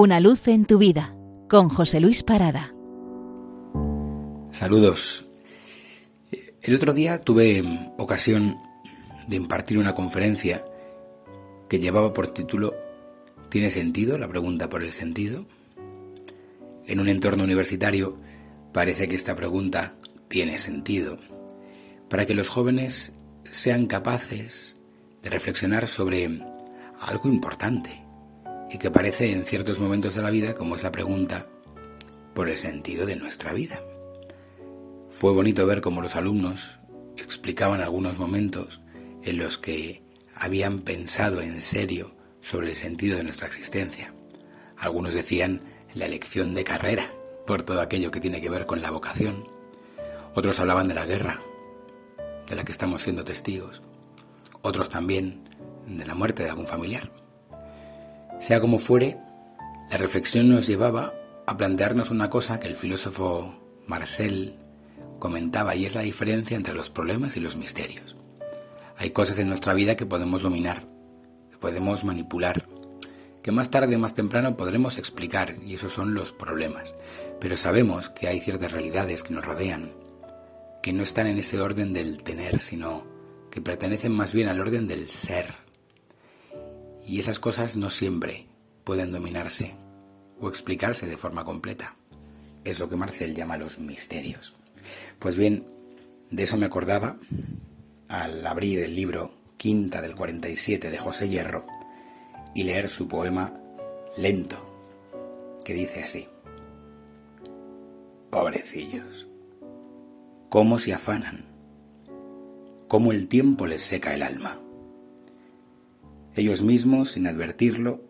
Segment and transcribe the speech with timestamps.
[0.00, 1.12] Una luz en tu vida
[1.48, 2.72] con José Luis Parada.
[4.52, 5.26] Saludos.
[6.62, 7.64] El otro día tuve
[7.98, 8.60] ocasión
[9.26, 10.64] de impartir una conferencia
[11.68, 12.76] que llevaba por título
[13.48, 14.18] ¿Tiene sentido?
[14.18, 15.46] La pregunta por el sentido.
[16.86, 18.18] En un entorno universitario
[18.72, 19.96] parece que esta pregunta
[20.28, 21.18] tiene sentido
[22.08, 23.14] para que los jóvenes
[23.50, 24.80] sean capaces
[25.24, 26.40] de reflexionar sobre
[27.00, 28.07] algo importante
[28.70, 31.46] y que aparece en ciertos momentos de la vida como esa pregunta
[32.34, 33.82] por el sentido de nuestra vida.
[35.10, 36.78] Fue bonito ver cómo los alumnos
[37.16, 38.80] explicaban algunos momentos
[39.22, 40.02] en los que
[40.34, 44.14] habían pensado en serio sobre el sentido de nuestra existencia.
[44.76, 45.60] Algunos decían
[45.94, 47.10] la elección de carrera,
[47.46, 49.48] por todo aquello que tiene que ver con la vocación.
[50.34, 51.40] Otros hablaban de la guerra,
[52.46, 53.82] de la que estamos siendo testigos.
[54.62, 55.48] Otros también
[55.86, 57.10] de la muerte de algún familiar.
[58.40, 59.18] Sea como fuere,
[59.90, 61.12] la reflexión nos llevaba
[61.46, 63.54] a plantearnos una cosa que el filósofo
[63.86, 64.54] Marcel
[65.18, 68.16] comentaba y es la diferencia entre los problemas y los misterios.
[68.96, 70.84] Hay cosas en nuestra vida que podemos dominar,
[71.50, 72.68] que podemos manipular,
[73.42, 76.94] que más tarde o más temprano podremos explicar y esos son los problemas.
[77.40, 79.92] Pero sabemos que hay ciertas realidades que nos rodean,
[80.82, 83.04] que no están en ese orden del tener, sino
[83.50, 85.67] que pertenecen más bien al orden del ser.
[87.08, 88.46] Y esas cosas no siempre
[88.84, 89.74] pueden dominarse
[90.38, 91.96] o explicarse de forma completa.
[92.64, 94.52] Es lo que Marcel llama los misterios.
[95.18, 95.64] Pues bien,
[96.30, 97.16] de eso me acordaba
[98.08, 101.66] al abrir el libro Quinta del 47 de José Hierro
[102.54, 103.54] y leer su poema
[104.18, 104.82] Lento,
[105.64, 106.28] que dice así.
[108.30, 109.26] Pobrecillos,
[110.50, 111.46] cómo se afanan,
[112.86, 114.60] cómo el tiempo les seca el alma.
[116.38, 118.00] Ellos mismos, sin advertirlo,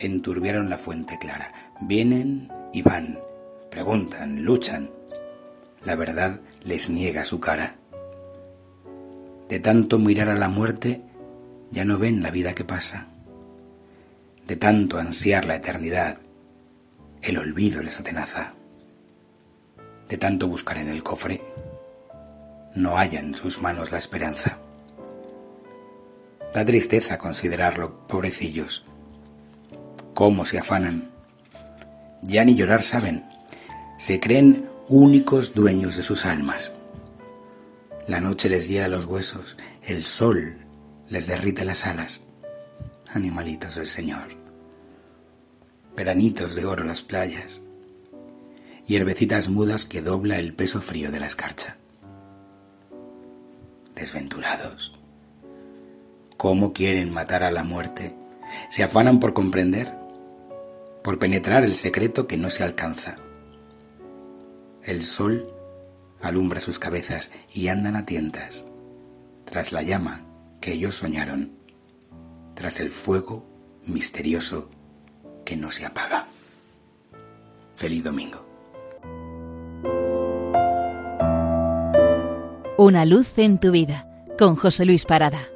[0.00, 1.52] enturbiaron la fuente clara.
[1.82, 3.20] Vienen y van,
[3.70, 4.90] preguntan, luchan.
[5.84, 7.76] La verdad les niega su cara.
[9.48, 11.02] De tanto mirar a la muerte,
[11.70, 13.06] ya no ven la vida que pasa.
[14.48, 16.18] De tanto ansiar la eternidad,
[17.22, 18.54] el olvido les atenaza.
[20.08, 21.40] De tanto buscar en el cofre,
[22.74, 24.58] no hallan en sus manos la esperanza.
[26.54, 28.84] Da tristeza considerarlo, pobrecillos.
[30.14, 31.10] Cómo se afanan.
[32.22, 33.24] Ya ni llorar saben.
[33.98, 36.72] Se creen únicos dueños de sus almas.
[38.06, 40.58] La noche les hiela los huesos, el sol
[41.08, 42.20] les derrite las alas.
[43.08, 44.28] Animalitos del Señor.
[45.96, 47.60] Granitos de oro las playas.
[48.86, 51.78] Hierbecitas mudas que dobla el peso frío de la escarcha.
[53.96, 54.92] Desventurados.
[56.44, 58.14] ¿Cómo quieren matar a la muerte?
[58.68, 59.90] Se afanan por comprender,
[61.02, 63.16] por penetrar el secreto que no se alcanza.
[64.82, 65.48] El sol
[66.20, 68.66] alumbra sus cabezas y andan a tientas,
[69.46, 70.20] tras la llama
[70.60, 71.52] que ellos soñaron,
[72.52, 73.46] tras el fuego
[73.86, 74.68] misterioso
[75.46, 76.28] que no se apaga.
[77.74, 78.44] Feliz domingo.
[82.76, 84.06] Una luz en tu vida
[84.36, 85.53] con José Luis Parada.